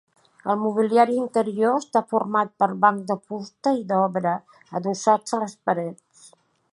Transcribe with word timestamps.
El 0.51 0.55
mobiliari 0.59 1.17
interior 1.23 1.75
està 1.81 2.01
format 2.13 2.51
per 2.63 2.69
bancs 2.85 3.05
de 3.11 3.19
fusta 3.33 3.77
i 3.81 3.85
d’obra 3.93 4.35
adossats 4.81 5.39
a 5.39 5.43
les 5.45 5.55
parets. 5.69 6.31